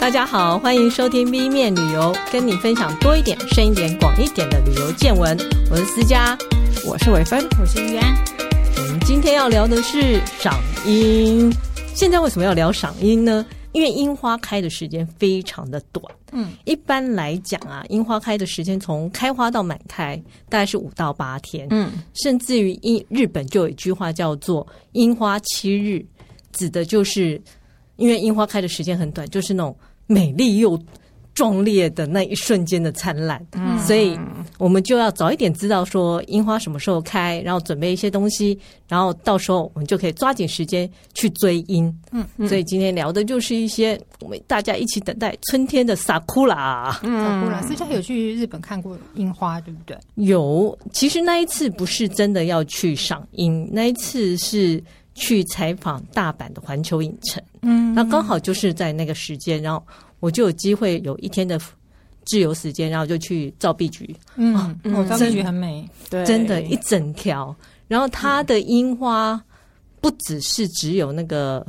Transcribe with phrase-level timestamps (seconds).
[0.00, 5.36] 大家好，欢迎收听 B 面旅游，跟你分享多一点、深一点、广一点的旅游见闻。
[5.70, 6.36] 我是思佳，
[6.88, 8.14] 我是伟芬，我是玉安。
[8.78, 11.52] 我们今天要聊的是赏樱。
[11.94, 13.44] 现在为什么要聊赏樱呢？
[13.72, 16.02] 因为樱花开的时间非常的短。
[16.32, 20.16] 嗯，一般来讲啊，樱花开的时间从开花到满开
[20.48, 21.66] 大概是五到八天。
[21.70, 26.02] 嗯，甚至于日日本就有一句话叫做“樱花七日”，
[26.52, 27.40] 指的就是
[27.96, 29.76] 因为樱花开的时间很短，就是那种。
[30.10, 30.76] 美丽又
[31.32, 34.18] 壮烈的那一瞬间的灿烂，嗯，所以
[34.58, 41.96] 我们就要早一点知道说樱花什么时候开，然后准备一些东西，然后到时候我们就可以抓紧时间去追樱。
[42.10, 46.98] 嗯，所以今天聊的就是一些我们大家一起等待春天的 Sakura。
[47.04, 49.96] 嗯，Sakura，思佳有去日本看过樱花，对不对？
[50.16, 54.82] 有，其实那一次不是真的要去赏樱，那一次是
[55.14, 57.40] 去采访大阪的环球影城。
[57.62, 59.82] 嗯，那刚好就是在那个时间，然后
[60.20, 61.58] 我就有机会有一天的
[62.24, 64.14] 自由时间，然后就去造币局。
[64.36, 64.54] 嗯，
[64.84, 67.54] 哦，造币局很美，对，真的，一整条。
[67.88, 69.42] 然后它的樱花
[70.00, 71.66] 不只是只有那个，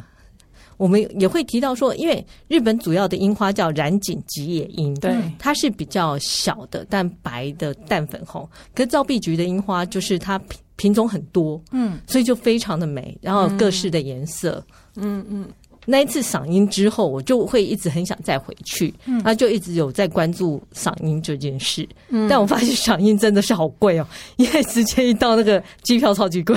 [0.78, 8.48] 我们也会提到说，因为日本主要的樱花叫染井吉野樱，对，它是比较小的，但白的淡粉红。
[8.76, 14.64] 可是造币局的樱花就是它品品种很多，嗯，所以就非常的美，然后各式的颜色，
[14.96, 15.48] 嗯嗯。
[15.86, 21.88] 那一次赏樱之后，我就会一直很想再回去，嗯，那就一直有在关注赏樱这件事。
[22.10, 26.56] 嗯，但我发现赏樱真的是好贵哦， 因为时间一到，那个机票超级贵。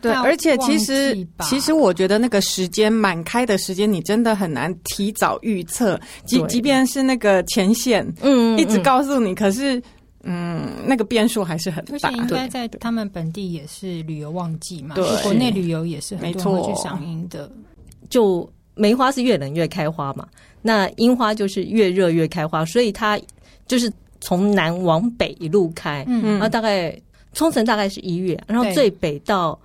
[0.00, 6.00] 对，而且其实其实我觉得那个时间满开的时间，你真的很难提早预测。
[6.24, 9.82] 即即便是那个前线，嗯，一直告诉你，可是，
[10.22, 12.08] 嗯，那个变数还是很大。
[12.08, 17.52] 而且应该在他们本地也是旅游旺季嘛，对，国内旅游也是很多人会去赏樱的，
[18.08, 18.50] 就。
[18.74, 20.26] 梅花是越冷越开花嘛，
[20.62, 23.20] 那樱花就是越热越开花，所以它
[23.66, 26.98] 就是从南往北一路开，嗯，然后大概
[27.34, 29.58] 冲绳大概是一月，然后最北到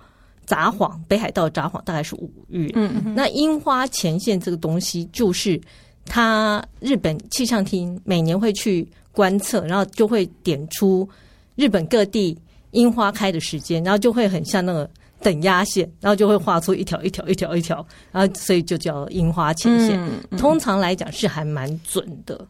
[0.46, 3.14] 札幌，北海道札幌大概是五月，嗯嗯。
[3.14, 5.60] 那樱花前线这个东西，就是
[6.04, 11.08] 它日本气象厅每年会去观测，然后就会点出
[11.56, 12.36] 日本各地
[12.72, 14.88] 樱花开的时间，然后就会很像那个。
[15.20, 19.98] 等压线，然后就会画出一条一条一条一条，然后所以就叫樱花前线。
[20.00, 22.40] 嗯嗯、通常来讲是还蛮准的，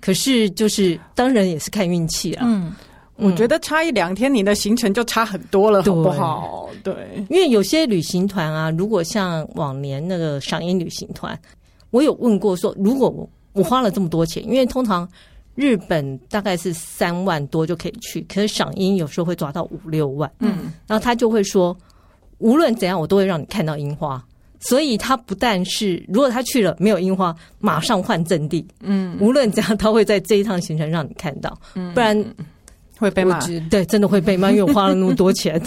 [0.00, 2.44] 可是就是当然也是看运气啊。
[2.46, 2.72] 嗯，
[3.16, 6.70] 我觉得差一两天，你的行程就差很多了，好不好？
[6.84, 6.94] 对，
[7.28, 11.36] 因为有些旅行团啊，如果像往年那个赏樱旅行团，
[11.90, 15.08] 我有问过说，如果我我花了这么多钱，因为通常
[15.56, 21.76] 日本大概是三万多就可以去，可是赏樱有时候会抓到五六万，嗯，然后他就会说。
[22.42, 24.22] 无论怎样，我都会让你看到樱花。
[24.64, 28.64] 所以他不但是，如果他去了没有樱花，马上换阵地。
[28.80, 31.56] 嗯，无论怎样，他会在这一趟行程让你看到，
[31.94, 32.24] 不然
[32.96, 33.40] 会被骂。
[33.68, 35.60] 对，真的会被骂，因为我花了那么多钱。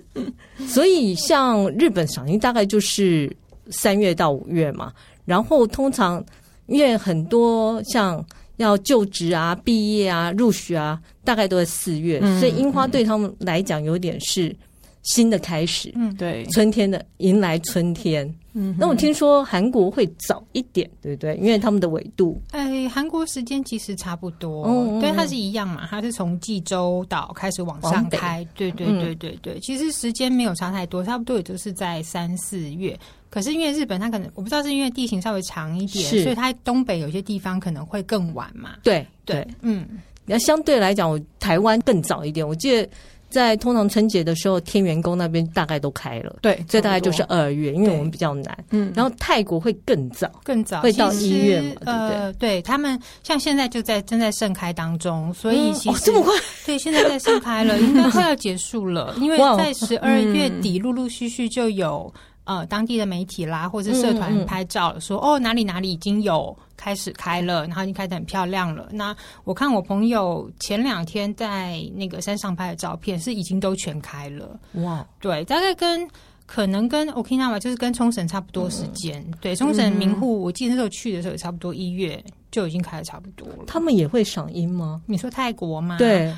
[0.68, 3.34] 所以像日本赏樱大概就是
[3.70, 4.92] 三月到五月嘛，
[5.24, 6.22] 然后通常
[6.66, 8.22] 因为很多像
[8.58, 14.54] 要就职啊、毕业啊、入学啊，大概都在四月，所以樱花对他们来讲有点是。
[15.02, 21.34] 新的开始，嗯，对，春天的迎来春天，嗯，那我听说韩国会早一点，对不对？
[21.36, 32.98] 因为他们的纬度，哎，韩国时间其实差不多，嗯，对，它是一样嘛，它是从济州岛开始往上开，对，对，对，对，对，其实时间没有差太多，差不多也就是在三四月。
[33.30, 39.88] 可是因为日本它可能我不知道是因为地形稍微长一点，所以它东北有些地方可能会更晚嘛，对，对，嗯，
[40.26, 42.86] 那相对来讲，我台湾更早一点，我记得。
[43.30, 52.50] 在通常春节的时候，天元宫那边大概都开了，对，所以大概就是二月，因为我们比较难，嗯，然后泰国会更早，更早，会到一月嘛，呃、对不对？
[52.50, 56.34] 对他们，像现在就在正在盛开当中，所以其实、嗯哦、这么快，
[56.66, 62.12] 对，现在在盛开了，应该快要结束了，因为在十二月底陆陆续续就有。
[62.50, 68.88] 呃，当地的媒体啦，或者是社团拍照说，哦，哪里哪里已经有开始开了，然后已经开得很漂亮了。
[68.90, 74.58] 那我看我朋友前两天在那个山上拍的照片，是已经都全开了。
[74.72, 76.10] 哇，对，大概跟
[76.44, 79.24] 可能跟 Okinawa 就是跟冲绳差不多时间。
[79.28, 82.20] 嗯、对，冲绳名护，我记得那时候去的时候也差不多一月
[82.50, 83.64] 就已经开的差不多了。
[83.68, 85.00] 他们也会赏樱吗？
[85.06, 85.98] 你说泰国吗？
[85.98, 86.34] 对，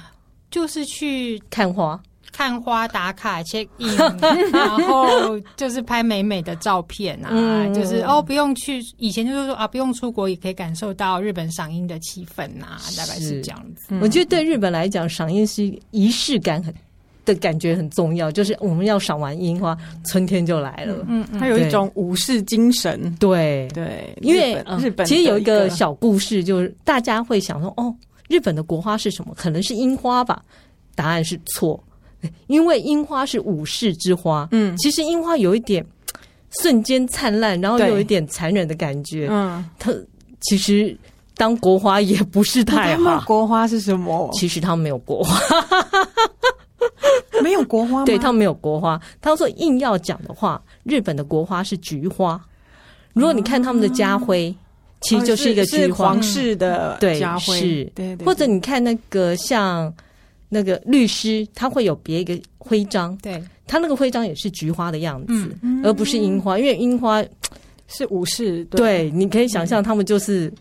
[0.51, 1.99] 就是去看花。
[2.43, 3.97] 看花打卡 check in，
[4.51, 13.95] 然后就是拍美美的照片啊，嗯、就是哦不用去，以前就是说啊不用出国也可以感受到日本赏樱的气氛啊，大概是这样子。
[14.01, 16.75] 我觉得对日本来讲，赏樱是仪式感很
[17.25, 20.97] 的感觉很重要，就是我们要赏完樱花，春天就来了。
[21.07, 23.15] 嗯嗯，它有一种武士精神。
[23.21, 27.95] 对对，因为日本其实有一个小故事，就是大家会想说，哦，
[28.29, 29.33] 日本的国花是什么？
[29.37, 30.43] 可能是樱花吧？
[30.97, 31.83] 答案是错，
[32.47, 34.49] 因为樱花是武士之花。
[34.53, 35.85] 嗯，其实樱花有一点
[36.61, 39.29] 瞬间灿烂，然后又有一点残忍的感觉。
[39.31, 39.93] 嗯，它
[40.41, 40.97] 其实
[41.37, 43.23] 当国花也不是太好。
[43.27, 44.31] 国花是什么？
[44.33, 45.39] 其实他们没有国花。
[47.43, 48.05] 没有国花吗？
[48.05, 49.01] 对，他们没有国花。
[49.21, 52.41] 他说硬要讲的话，日本的国花是菊花。
[53.15, 54.55] 如果你看他们的家徽，
[55.01, 57.59] 其实就是一个菊花，皇室的家徽。
[57.59, 58.25] 是，对对。
[58.25, 59.93] 或者你看那个像
[60.53, 67.25] 那个律师，他会有别一个徽章，对，他那个徽章也是菊花的样子，而不是樱花，因为樱花
[67.89, 68.63] 是武士。
[68.67, 70.53] 对，你可以想象他们就是。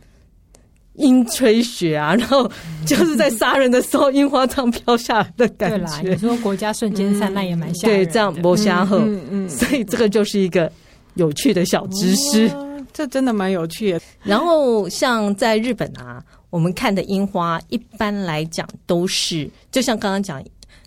[0.95, 2.51] 樱吹雪啊， 然后
[2.85, 5.77] 就是在杀人的时候，樱花这样飘下来的感觉。
[5.77, 7.99] 对啦，你说国家瞬间灿烂也蛮吓人。
[7.99, 10.69] 对，这样磨瞎后，嗯嗯，所以这个就是一个
[11.13, 12.49] 有趣的小知识。
[12.49, 14.01] 哦，这真的蛮有趣的。
[14.21, 16.21] 然后像在日本啊，
[16.51, 20.44] 我们看的樱花一般来讲都是，就像刚刚讲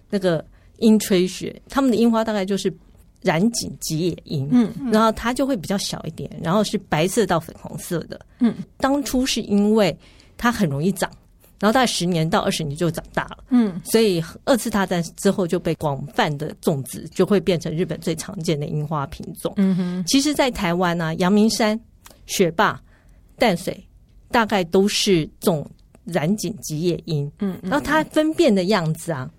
[0.09, 0.45] 那个
[0.79, 2.73] 樱吹雪，他们的樱花大概就是。
[3.25, 9.97] 染井吉野樱，嗯，然后它就会比较小一点，然后是白色到粉红色的，嗯，当初是因为
[10.37, 11.11] 它很容易长，
[11.59, 19.51] 然后大概十年到二十年就长大了，嗯，所以二次大战之后就被广泛的种植，就会变成日本最常见的樱花品种。
[19.57, 21.81] 嗯哼，其实，在台湾呢、啊，阳明山、
[22.27, 22.79] 雪霸、
[23.39, 23.83] 淡水
[24.35, 25.65] 大概都是种
[26.03, 29.31] 染井吉野樱，嗯，然后它分辨的样子啊。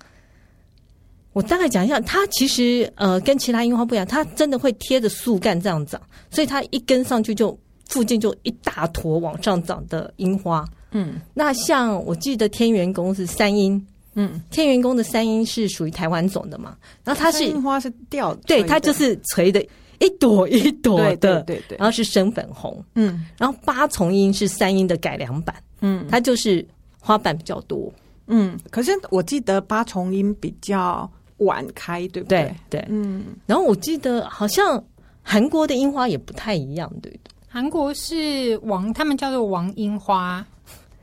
[1.34, 6.02] 我大概讲一下，它其实呃跟其他樱花不一样，它真的会贴着树干这样长，
[6.32, 7.60] 所以它一根上去就
[7.90, 10.66] 附近就一大坨往上长的樱花。
[10.92, 19.62] 嗯，那像我记得天元宫是三樱，嗯，天元宫的三樱是属于台湾种的嘛，然后它是樱花是吊，对，它就是垂的
[20.00, 26.66] 一朵一朵的，对对，对对，然后是深粉红，嗯，然后八重樱是三樱的改良版，嗯，它就是
[27.00, 27.92] 花瓣比较多，
[28.28, 31.10] 嗯，可是我记得八重樱比较。
[31.40, 32.44] 晚开对不对？
[32.70, 32.86] 对，对。
[32.88, 33.26] 嗯。
[33.46, 34.82] 然后我记得好像
[35.22, 37.32] 韩国的樱花也不太一样，对的。
[37.46, 40.46] 韩国是王，他们叫做王樱花，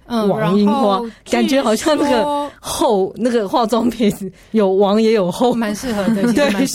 [0.07, 4.11] 嗯，王樱花，感觉好像那个厚那个化妆品
[4.53, 6.67] 有王也有后，蛮适合的，对，蛮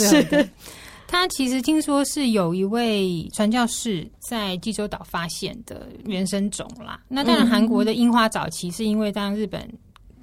[1.30, 7.00] 其实听说是有一位传教士在济州岛发现的原生种啦。
[7.07, 9.68] 那当然，韩国的樱花早期是因为当日本。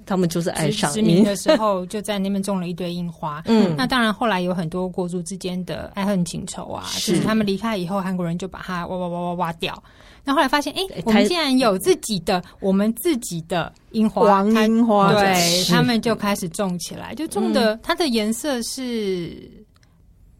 [0.07, 3.41] 他们就是爱上殖民的时候，就在那边种了一堆樱花。
[3.47, 6.85] 嗯，那当然后来有很多国族之间的爱恨情仇啊。
[6.85, 9.83] 是他们离开以后，韩国人就把它挖挖挖挖挖掉。
[10.23, 19.64] 那后来发现，哎、欸，我们竟然有自己的我们自己的樱花，黄樱花，对，他们就开始种起来，就种的它的颜色是。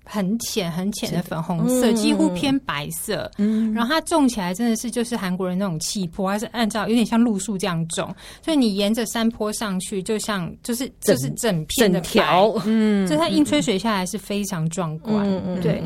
[0.06, 3.30] 很浅很浅的粉红色，几乎偏白色。
[3.38, 8.16] 嗯，然后它种起来真的是就是韩国人那种气魄，还是按照有点像路树这样种。
[8.44, 15.26] 所以你沿着山坡上去，就像就是就是整片的条，嗯，就它硬吹水下来是非常壮观。
[15.28, 15.82] 嗯对，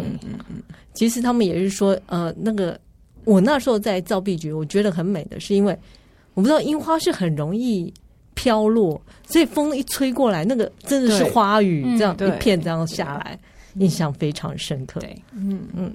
[0.93, 2.77] 其实他们也是说，呃，那个
[3.23, 5.77] 我那时候在造币局，我觉得很美的是因为
[6.33, 7.93] 我不知道樱花是很容易
[8.33, 13.39] 飘落，所以风一吹过来，那个真的是花雨这样一片这样下来。
[13.75, 14.99] 印象非常深刻。
[14.99, 15.93] 对，嗯嗯，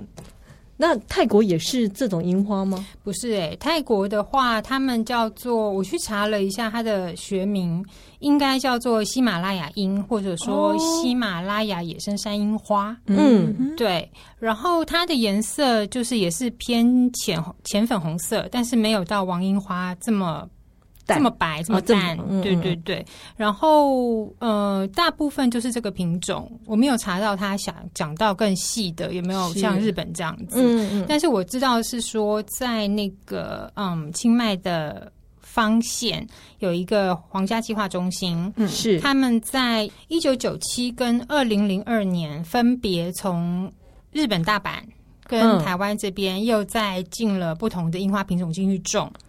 [0.76, 2.84] 那泰国也是这种樱花吗？
[3.02, 7.84] 不是诶、欸，泰国的话，他们叫做我去查了一下，它的学名
[8.18, 12.96] 应该叫做喜马拉雅樱，或者说喜马拉雅野生山樱花。
[13.06, 14.10] 嗯，对。
[14.38, 20.48] 然后它的颜色就是也是偏浅浅粉红色，但是没有到王樱花这么。
[21.06, 23.04] 这么白，这么淡，哦、对对对。
[23.36, 30.56] 然后，呃，大部分就是这个品种，我没有查到他想讲到更细的，有没有像日本这样子？
[30.58, 31.06] 嗯嗯。
[31.06, 36.26] 但是我知道是说，在那个嗯清迈的方县
[36.60, 43.70] 有一个皇家计划中心，嗯，是他们在一九九七跟二零零二年分别从
[44.10, 44.82] 日本大阪
[45.26, 49.12] 跟台湾这边又再进了不同的樱花品种进去种。
[49.14, 49.20] 嗯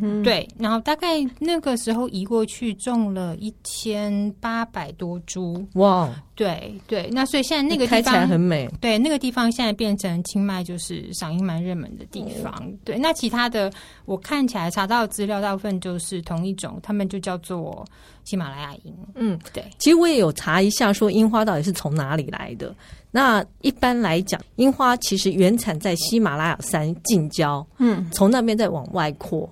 [0.00, 6.10] 哼，对，然后大概那个时候移过去种了一千八百多株，哇，
[6.42, 13.72] 对对，那所以现在那个地方很美，对，那个地方现在变成清迈就是赏樱蛮热门的地方，嗯、对，那其他的
[14.06, 17.84] 我看起来查到资料大部分就是同一种，他们就叫做
[18.24, 22.74] 喜马拉雅樱，嗯，对，其实我也有查一下，说樱花到底是从哪里来的。
[23.12, 29.48] 那一般来讲，樱花其实原产在喜马拉雅山近郊，嗯，从那边再往外扩，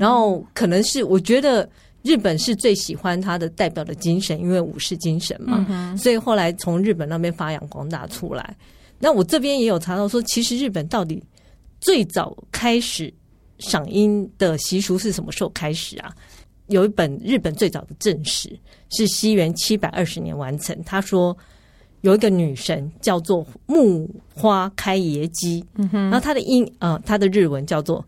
[0.00, 1.68] 然后可能是我觉得
[2.02, 8.56] 日本是最喜欢他的代表的精神，因为武士精神嘛，嗯、所以后来从日本那边发扬光大出来。
[8.98, 11.22] 那我这边也有查到说，其实日本到底
[11.80, 13.12] 最早开始
[13.58, 16.14] 赏樱的习俗是什么时候开始啊？
[16.68, 18.56] 有一本日本最早的正史
[18.90, 20.76] 是西元七百二十年完成。
[20.84, 21.36] 他说
[22.02, 28.04] 有一个女神叫做木花开耶姬，然后她的英呃她的日文叫做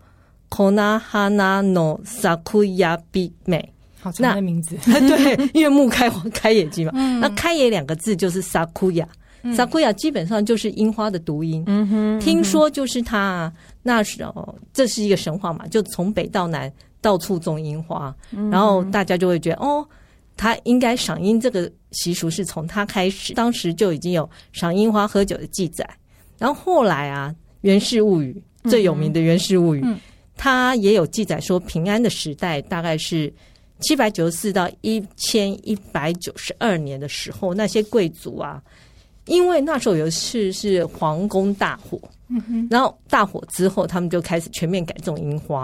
[0.48, 3.74] Konohana no Sakuyabime。
[4.04, 11.64] 好长的名字， 对，因为木开开野鸡嘛，嗯、那开野两个字就是 sakuya，sakuya、嗯、基本上就是樱花的读音。
[11.66, 13.50] 嗯哼，听说就是他
[13.82, 16.70] 那时候这是一个神话嘛，就从北到南
[17.00, 19.82] 到处种樱花，嗯、然后大家就会觉得哦，
[20.37, 25.88] 他应该赏樱这个习俗是从他开始，当时就已经有赏樱花喝酒的记载。
[26.38, 27.32] 然后后来啊，
[27.62, 28.37] 《源氏物语》
[28.68, 29.80] 最有名的《源氏物语》，
[30.37, 33.32] 他也有记载说，平安的时代大概是。
[33.85, 38.62] 七百九十四到一千一百九十二年的时候，那些贵族啊，
[39.26, 45.62] 因为那时候有一次是皇宫大火，嗯哼，然后大火之后，他们就开始全面改种樱花，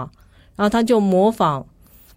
[0.55, 1.65] 然后他就模仿，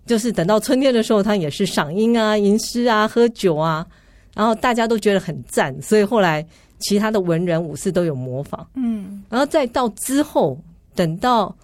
[0.07, 3.87] 就是等到春天的时候，他也是赏樱啊、吟诗啊、喝酒啊，
[4.35, 6.47] 然后大家都觉得很赞，所以后来
[6.79, 10.59] 其他的文人武士都有模仿，嗯，然后再到之后，
[10.95, 11.55] 等到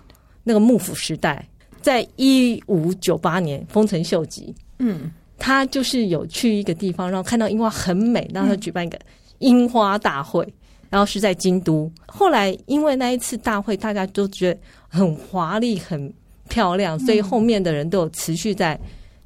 [0.43, 1.47] 那个幕府时代。
[1.83, 8.99] 在一五九八年，丰臣秀吉，嗯，他就是有去一个地方，然后看到樱花很美，然后他举办一个
[9.39, 10.53] 樱花大会，嗯、
[10.91, 11.91] 然后是在京都。
[12.07, 16.13] 后来因为那一次大会，大家都觉得很华丽、很
[16.49, 18.79] 漂亮，所以后面的人都有持续在，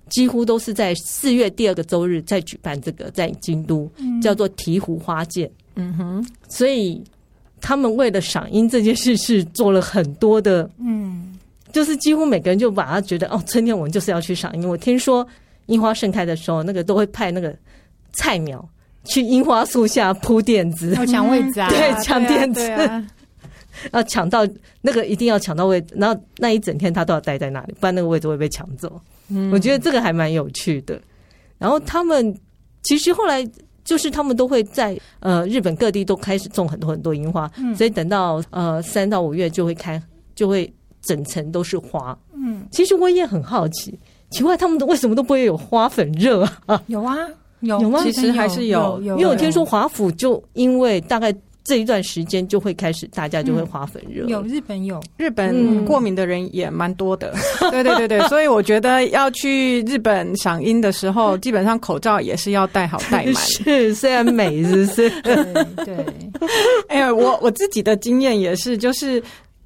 [0.09, 3.91] 几乎都是在四月第二个周日在举办这个，在京都
[4.23, 5.51] 叫做醍醐花见。
[5.75, 7.03] 嗯哼，所以
[7.61, 11.34] 他们为了赏樱这件事，是做了很多的，嗯。
[11.75, 14.69] 就是几乎每个人就把它觉得哦，春天我们就是要去赏樱。
[14.69, 15.27] 我听说
[15.67, 17.53] 樱花盛开的时候，那个都会派那个
[18.13, 18.65] 菜鸟
[19.03, 22.71] 去樱花树下铺垫子，要抢位置啊，对，抢垫子，
[23.91, 24.47] 要抢到
[24.83, 29.01] 那个一定要抢到位置，然后那一整天他都要待在那里，不然那个位置会被抢走。
[29.29, 31.01] 嗯，我觉得这个还蛮有趣的。
[31.59, 32.33] 然后他们
[32.85, 33.45] 其实后来
[33.85, 40.01] 就是他们都会在呃日本各地都开始种很多很多樱花，所以等到呃三到五月就会开，
[40.37, 40.73] 就会。
[41.07, 43.99] 整层都是花，嗯，其实我也很好奇，
[44.31, 46.83] 奇怪他们都为什么都不会有花粉热啊？
[46.87, 47.17] 有啊，
[47.61, 48.01] 有有吗？
[48.03, 51.35] 其实还是有，有，因为我听说华府就因为大概
[51.65, 54.27] 这一段时间就会开始，大家就会花粉热。
[54.27, 57.33] 有日本有日本过敏的人也蛮多的，
[57.71, 63.35] 对对对对，所以我觉得要去日本赏樱的时候， 基本上口罩也是要戴好戴满。
[63.37, 65.11] 是，虽然美，是不是？
[65.23, 66.07] 对，
[66.89, 69.23] 哎呀，我我自己的经验也是，就是。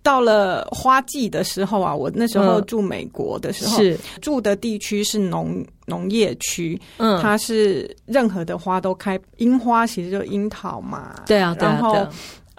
[0.08, 3.98] 到了花季的时候啊，我那时候住美国的时候，嗯、是。
[4.22, 12.10] 住的地区是农农业区，嗯，它是任何的花都开，樱花其实就樱桃嘛，对啊，然后对啊。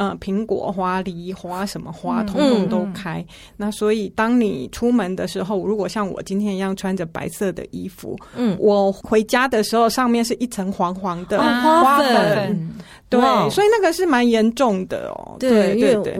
[0.02, 3.20] 嗯，苹果花、梨花什么花，通通都开。
[3.20, 3.26] 嗯、
[3.58, 12.70] 那所以当你出门的时候，如果像我今天一样穿着白色的衣服，嗯，我回家的时候上面是一层黄黄的花粉，花粉。
[13.10, 16.18] 对，所以那个是蛮严重的哦，对对对。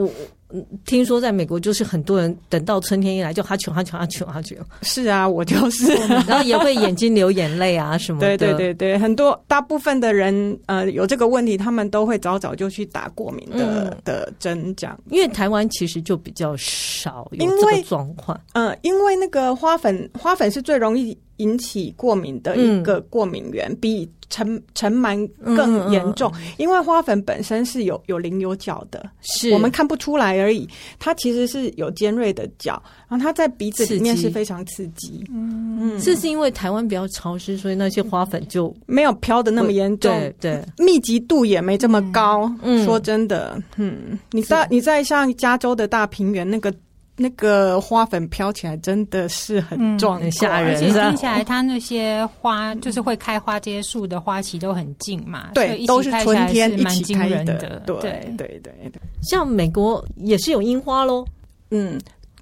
[0.86, 4.58] 听说在美国就是很多人等到春天一来就哈啾哈啾哈啾哈啾。
[4.82, 5.94] 是啊，我就是，
[6.28, 8.38] 然后也会眼睛流眼泪啊什么的。
[8.38, 15.00] 对对对对，很多大部分的人呃有这个问题，他们都会早早就去打过敏的、嗯、的针，这样。
[15.10, 18.40] 因为台湾其实就比较少有这个状况。
[18.54, 24.10] 嗯、呃，因为那个花粉，花粉是最容易引起过敏的一个过敏源，嗯、比。
[24.32, 30.70] 尘尘螨更严重，嗯嗯、因为花粉本身是有有鳞有角的，是我们看不出来而已。
[31.00, 35.26] 它其实是有尖锐的角，然后它在鼻子里面是非常刺激。
[35.32, 40.12] 嗯嗯，这是因为台湾比较潮湿，所以那些花粉就没有飘的那么严重。
[40.12, 42.54] 对，对密集度也没这么高。
[42.62, 46.72] 嗯，说真的，嗯，你在你在像加州的大平原那个。
[47.20, 58.00] 那个花粉飘起来真的是很壮、很吓人，而且听起来它那些花就是会开花，这些树的花期都很近嘛，对，都是春天一起开的，对
[58.38, 58.92] 对对对。
[59.22, 61.26] 像美国也是有樱花喽，
[61.72, 62.00] 嗯。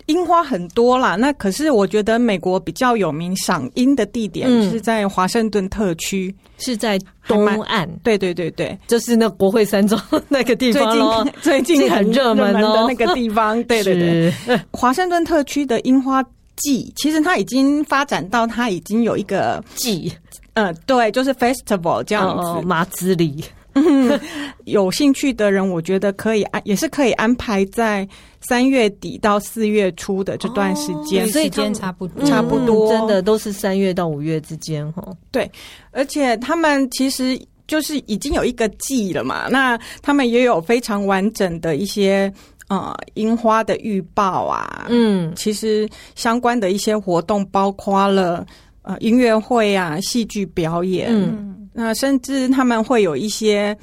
[0.07, 7.87] 樱花很多啦，那可是我觉得美国比较有名赏樱的地点是在华盛顿特区，嗯，是在东岸。
[8.03, 13.61] 对对对对，就是那国会山庄那个地方最近 最近很热门的那个地方。
[13.65, 14.59] 对对对，是。
[14.71, 16.23] 华盛顿特区的樱花
[16.55, 20.11] 季，其实它已经发展到它已经有一个季，
[20.53, 23.43] 嗯，对，就是 festival 这样子，马子里。
[23.85, 24.19] 嗯，
[24.65, 28.07] 有兴趣的人，我觉得可以安，也是可以安排在
[28.41, 35.03] 三月底到四月初的这段时间，哦、所以时间差不多，差不多，真的都是三月到五月之间哈。
[35.31, 35.49] 对，
[35.91, 42.31] 而且他们其实就是已经有一个季了嘛，那他们也有非常完整的一些
[42.69, 48.45] 呃樱花的预报啊，嗯，其实相关的一些活动包括了
[48.81, 51.53] 呃音乐会啊、戏剧表演，嗯。
[51.79, 53.77] 那甚至他们会有一些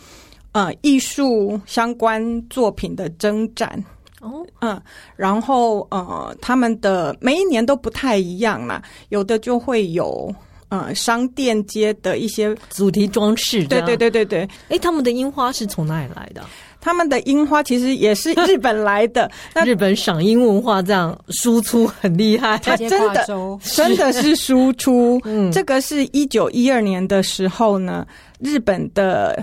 [0.50, 2.20] 呃艺术相关
[2.50, 3.82] 作品的征展
[4.20, 4.82] 哦，嗯，
[5.14, 10.34] 然后呃他们的每一年都不太一样啦，有的就会有
[10.70, 14.48] 呃商店街的一些主题装饰，对对对对对。
[14.70, 16.44] 哎，他们的樱花是从哪里来的？
[16.84, 23.26] 他们的樱花其实也是日本来的， 那日本赏樱文化这样输出很厉害，它真的
[23.62, 25.18] 真的是输出。
[25.24, 28.06] 嗯，这个是一九一二年的时候呢。
[28.40, 29.42] 日本的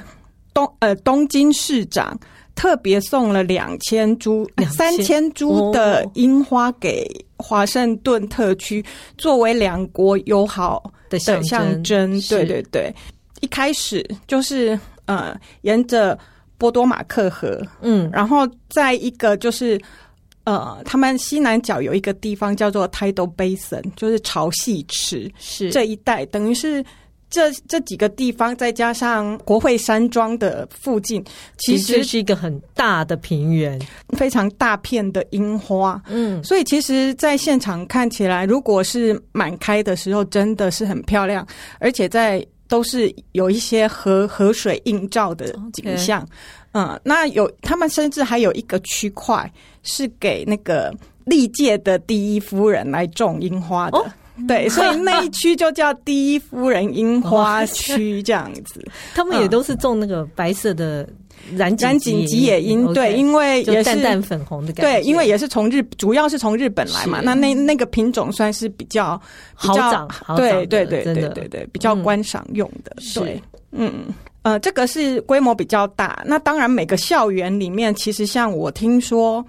[0.53, 2.15] 东呃东京市长
[2.53, 8.85] 特别送了两千株、三千株的樱花给华盛顿特区，
[9.17, 11.41] 作为两国友好的象
[11.81, 12.21] 征。
[12.29, 12.93] 对对对，
[13.39, 16.15] 一开始就是呃沿着
[16.61, 19.81] 波多马克河，嗯，然后在一个就是
[20.43, 25.71] 呃他们西南角有一个地方叫做 Tidal Basin，就是潮汐池，是。
[25.71, 26.85] 这一带等于是。
[27.33, 31.23] 这这几个地方，再加上国会山庄的附近，
[31.57, 33.79] 其实，其实是一个很大的平原，
[34.17, 36.03] 非常大片的樱花。
[36.09, 41.47] 嗯，所以其实，在现场看起来，如果是满开的时候，真的是很漂亮，
[41.79, 46.25] 而且在都是有一些河河水映照的景象。
[46.71, 49.51] 嗯，那有他们甚至还有一个区块
[49.83, 50.89] 是给那个
[51.25, 53.97] 历届的第一夫人来种樱花的。
[53.97, 54.05] 哦
[54.47, 58.81] 对，所以那一区就叫第一夫人樱花 区这样子。
[59.13, 61.07] 他们也都是种那个白色的
[61.55, 64.91] 染染井吉野樱，对，因为也是淡淡粉红的感觉。
[64.91, 67.21] 对，因为也是从日，主要是从日本来嘛。
[67.21, 69.19] 那那那个品种算是比较
[69.53, 72.95] 好长，对对对对对对，比较观赏用的。
[73.13, 74.05] 对，嗯
[74.43, 76.23] 呃，这个是规模比较大。
[76.25, 79.45] 那当然，每个校园里面，其实像我听说。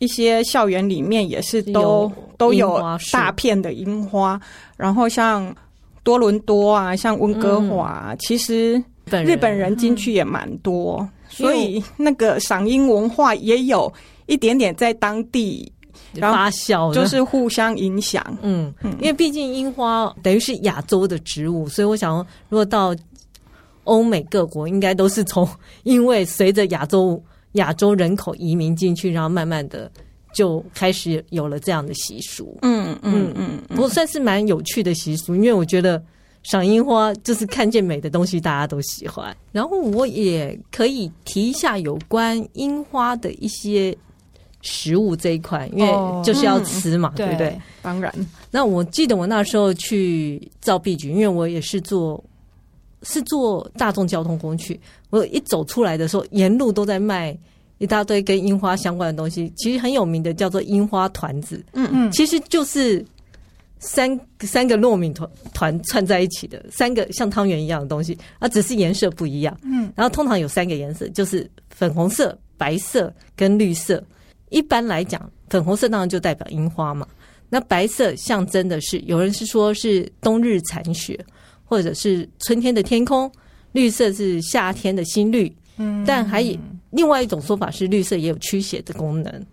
[0.00, 4.40] 一些校园里面也是都有都有大片的樱花，
[4.76, 5.52] 然后像
[6.04, 8.80] 多伦多啊，像温哥华，嗯、其实
[9.26, 13.92] 日本人进去也蛮多，嗯、所以那个赏樱文化也有
[14.26, 15.70] 一点点在当地
[16.20, 18.24] 发酵，就是互相影响。
[18.42, 22.94] 嗯，因为毕竟樱花等于是亚洲的植物，所以我想，如果到
[23.84, 25.48] 欧美各国，应该都是从
[25.84, 27.22] 因为随着亚洲。
[27.52, 29.90] 亚洲人口移民进去，然后慢慢的
[30.34, 32.58] 就开始有了这样的习俗。
[32.60, 36.00] 嗯嗯嗯，不过算是蛮有趣的习俗，因为我觉得
[36.50, 39.36] 赏樱花就是看见美的东西，大家都喜欢。
[39.52, 43.96] 然后我也可以提一下有关樱花的一些
[44.62, 47.60] 食物这一块，因为就是要吃嘛，对不对？
[47.82, 48.12] 当然。
[48.50, 52.22] 那我记得我那时候去造币局，因为我也是做。
[53.04, 54.78] 是做大众交通工具，
[55.10, 57.38] 我一走出来的时候，沿路都在卖
[57.78, 59.52] 一大堆跟樱花相关的东西。
[59.56, 63.06] 其实很有名的叫做樱花团子，嗯嗯，其实就是
[63.78, 74.02] 三三个糯米团团串在一起的三个像汤圆一样的东西，啊，只是颜色不一样，嗯，然后通常有三个颜色，就是粉红色、白色跟绿色。
[74.50, 77.06] 一般来讲，粉红色当然就代表樱花嘛，
[77.48, 81.18] 那白色象征的是，有人是说是冬日残雪。
[81.70, 83.30] 或者是春天的天空，
[83.72, 86.56] 绿色是夏天的新绿，嗯，但还有
[86.88, 89.46] 另外一种说法是绿色也有驱邪的功能，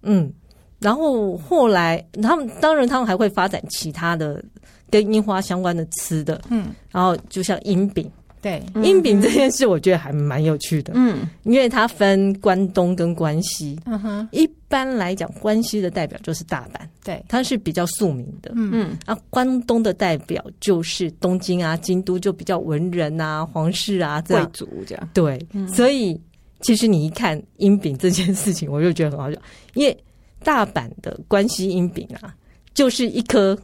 [0.00, 0.32] 嗯，
[0.80, 4.42] 然后后来他们当然他们还会发展其他的
[4.90, 8.10] 跟樱花相关的吃的，嗯，然后就像樱饼。
[8.42, 18.70] 对，樱饼这件事我觉得还蛮有趣的，嗯，因为它分关东跟关西，嗯哼，一般来讲，关西的代表就是大阪，对，它是比较庶民的，嗯。
[18.72, 25.38] 嗯，啊，关东的代表就是东京啊、京都，就比较文人啊、皇室啊这样，贵族这样，对，
[25.74, 26.18] 所以
[26.62, 29.38] 其实你一看樱饼这件事情，我就觉得很好笑，
[29.74, 29.94] 因为
[30.42, 32.34] 大阪的关西阴饼啊，
[32.74, 33.58] 就是一颗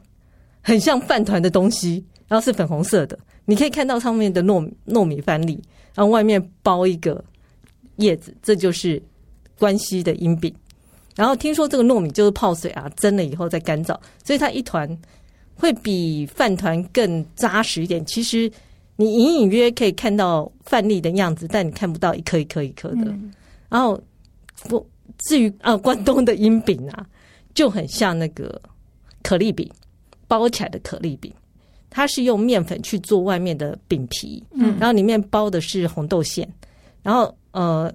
[0.63, 3.19] 很像饭团的东西，然后是粉红色的。
[3.45, 5.63] 你可以看到上面的糯糯米饭粒，
[5.95, 7.25] 然后外面包一个
[7.97, 9.03] 叶子，这就是
[9.59, 10.55] 关西的阴饼。
[11.15, 14.87] 然后听说这个糯米就是泡水啊，蒸了以后再干燥，所以它一团
[15.55, 18.05] 会比饭团更扎实一点。
[18.05, 18.51] 其实
[18.97, 23.05] 你隐隐约约可以看到饭粒的样子，但你看不到一颗一颗一颗的。
[23.07, 23.33] 嗯、
[23.71, 23.99] 然后
[24.69, 24.87] 不
[25.19, 27.07] 至于啊，关东的樱饼啊，
[27.55, 28.61] 就很像那个
[29.23, 29.71] 可丽饼
[30.27, 31.33] 包起来的可丽饼。
[31.89, 36.47] 它是用面粉去做外面的饼皮，嗯，然后里面包的是红豆馅，
[37.03, 37.91] 然后呃，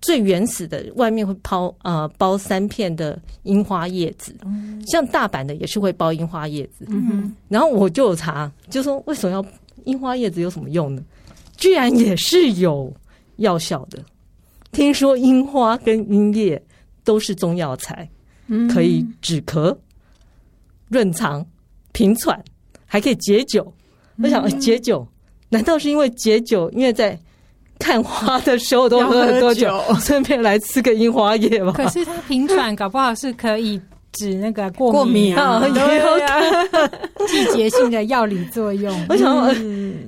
[0.00, 9.44] 最原始的外面会包呃包三片的樱花叶子，嗯，像大阪的也是会包樱花叶子，嗯哼，然后我就有查，就说为什么要
[9.84, 11.02] 樱花叶子有什么用呢？
[11.58, 12.90] 居然也是有
[13.36, 14.02] 药效的，
[14.72, 16.60] 听说樱花跟樱叶
[17.04, 18.08] 都是中药材，
[18.48, 19.76] 嗯，可以止咳、
[20.88, 21.46] 润肠、
[21.92, 22.42] 平喘。
[22.84, 23.72] 还可以解酒，
[24.22, 25.08] 我想解酒，
[25.48, 26.68] 难道是因为解酒？
[26.72, 27.18] 因为在
[27.78, 31.72] 看花的时候都喝很多酒，顺便来吃个樱花叶吗？
[31.74, 33.80] 可是它平喘，搞不好是可以
[34.12, 35.80] 止那个过敏啊，过敏
[36.26, 36.42] 啊，
[37.26, 38.94] 季节性的药理作用。
[39.08, 39.54] 我想说，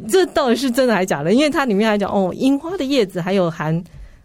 [0.07, 1.33] 这到底是真的还是假的？
[1.33, 3.83] 因为它里面还讲哦，樱花的叶子还有含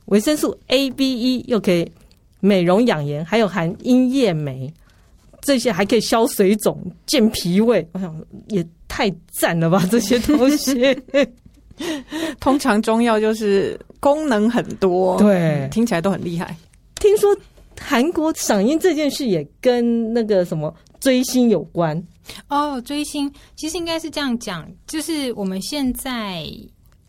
[0.10, 1.92] 维生素 A、B、E，又可以
[2.40, 4.72] 美容养颜，还有含阴叶酶。
[5.42, 8.14] 这些还可以消水肿、健脾胃，我想
[8.50, 9.82] 也太赞了吧！
[9.90, 10.76] 这些东西，
[12.42, 16.54] 通常中药就是功能很多，对，听起来都很厉害。
[16.96, 17.34] 听说
[17.80, 22.04] 韩国赏樱这件事也跟那个什么追星有关
[22.50, 22.80] 哦。
[22.82, 26.46] 追星其实应该是这样讲，就是我们现在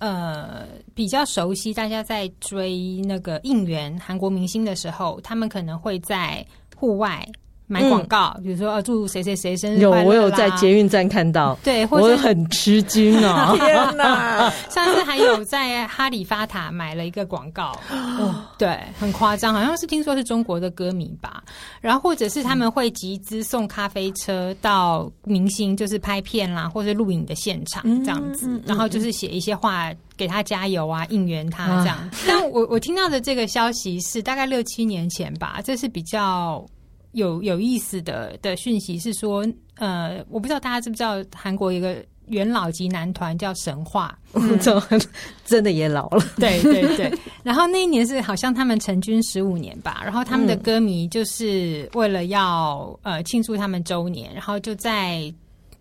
[0.00, 6.44] 呃比较熟悉，大家在追那个应援韩国明星的时候，他们可能会在
[6.76, 7.26] 户外。
[7.70, 9.78] 买广告，比如说呃，祝谁谁谁生日。
[9.78, 13.54] 有，我有在捷运站看到， 对，我很吃惊哦！
[13.64, 21.44] 天哪， 上次还有在哈利法塔买了一个广告，哦，对，很夸张，好像是听说是中国的歌迷吧。
[21.80, 32.10] 然后或者是他们会集资送咖啡车到明星，就是拍片啦，或者录影的现场这样子，然后就是写一些话给他加油啊，应援他这样。
[32.26, 36.66] 但我我听到的这个消息是大概六七年前吧，这是比较。
[37.12, 39.46] 有有意思的的讯息是说，
[39.76, 44.58] 呃，我不知道大家知不知道，韩国一个元老级男团叫神话， 嗯、
[45.44, 46.24] 真的也老了。
[46.38, 47.12] 对对对。
[47.42, 55.32] 然后那一年是好像他们成军十五年吧，然后他们的歌迷就是为了要呃庆祝他们周年，然后就在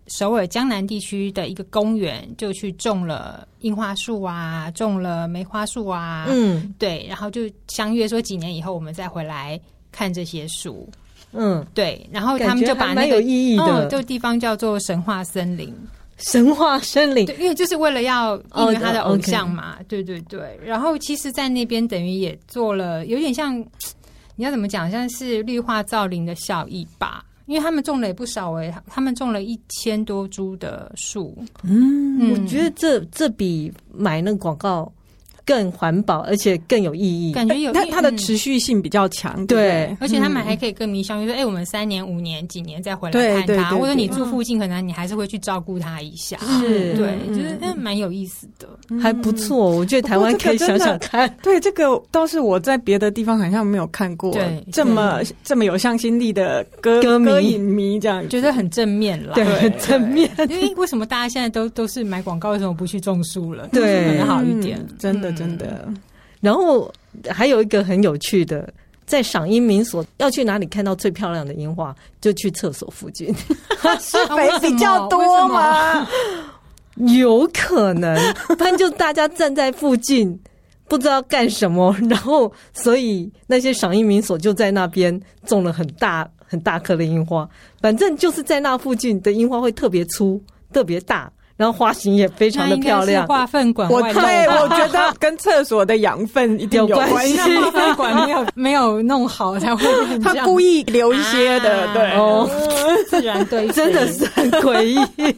[0.08, 9.60] 首尔江南地区的一个公园就去种了樱花树啊，种了梅花树啊，嗯，对，然后就相约说几年以后我们再回来
[9.92, 10.90] 看这些树。
[11.32, 15.72] 嗯，对，然后他们就把那个有意义的、嗯、这个地方叫做神话森林，
[16.18, 20.58] 神话森林，对，因为就是为了要应援他的偶像嘛，哦、对对对。
[20.64, 23.58] 然后其实，在那边等于也做了有点像，
[24.34, 27.24] 你要怎么讲，像是绿化造林的效益吧？
[27.46, 31.36] 因为他们种了也不少哎、欸，他们种了一千多株的树。
[31.62, 34.90] 嗯，嗯我觉得这这比买那个广告。
[35.50, 48.68] 更环保，而且更有意义，感觉有它它的持续性比较强，对，而且他们还可以跟迷相约说，哎、我们三年、五年、几年再回来看他，或者你住附近，可能你还是会去照顾他一下，是，对，就是蛮有意思的，
[49.00, 49.70] 还不错。
[49.70, 57.26] 我觉得台湾可以想想看，对，这个倒是我在别的地方好像没有看过，对，这么这么有向心力的歌歌迷。
[57.26, 60.30] 歌影迷这样，觉得很正面了，对，很正面。
[60.48, 63.68] 因为为什么大家现在都都是买广告，为什么不去种树了？
[63.72, 65.39] 对，可能好一点，真的。
[65.40, 65.88] 真的，
[66.40, 66.92] 然后
[67.28, 68.72] 还有一个很有趣的，
[69.06, 73.34] 在赏樱民所要去哪里看到最漂亮的樱花，就去厕所附近，
[74.00, 76.06] 是肥比较多吗？
[76.96, 80.38] 有可能，不然就大家站在附近
[80.86, 87.48] 不知道干什么，然后所以那些赏樱民所就在那边种了很大很大颗的樱花，
[87.80, 91.32] 反正就是在那附近的樱花会特别粗、特别大。
[91.60, 97.36] 然后花型也非常的漂亮，化粪管我对，我觉得跟厕所的养分一定有关系。
[97.58, 99.84] 化粪管没有没有弄好才会
[100.20, 102.50] 他故意留一些的，啊、对哦，
[103.10, 105.36] 自然对，真的是很诡异。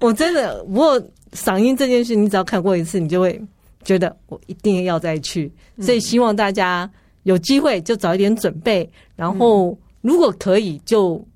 [0.00, 3.40] 我真的，不过嗓音这件事，你只要看过一次，你就会
[3.84, 5.50] 觉得我一定要再去。
[5.80, 6.86] 所以希望大家
[7.22, 11.26] 有机会就早一点准备，然后如果可以就。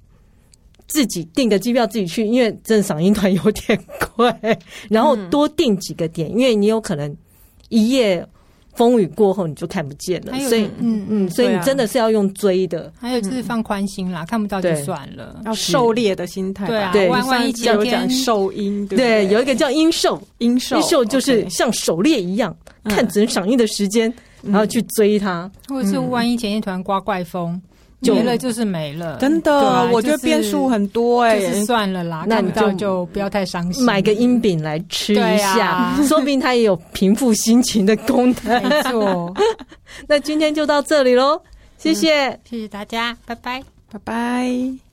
[0.90, 3.78] 自己订个机票自己去，因为真的赏樱团有点
[4.16, 7.16] 贵，然后多订几个点，嗯、因为你有可能
[7.68, 8.26] 一夜
[8.74, 11.06] 风雨过后你就看不见了，所以嗯。
[11.08, 12.92] 嗯，所以你真的是要用追的。
[12.98, 16.66] 还有就是放宽心啦，嗯、看不到就算了，要狩猎的心态。
[16.66, 17.08] 对啊，对。
[17.08, 27.60] 万万一前天兽樱，对，对，有一个叫鹰兽，鹰兽，鹰兽就是像狩猎一样，嗯、看准赏樱的时间，然后去追它，或者是万一前一团刮怪风。
[28.02, 38.62] 没了就是没了，真的，啊、我觉得变数很多哎、欸，算了啦，那你就就不要太伤心，买个阴饼来吃一下，啊、 说不定它也有平复心情的功能。
[38.68, 39.34] 没错，
[40.08, 41.40] 那今天就到这里喽，
[41.78, 44.89] 谢谢，嗯、谢谢大家，拜拜，拜拜。